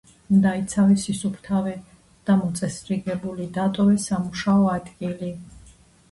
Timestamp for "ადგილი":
4.77-5.31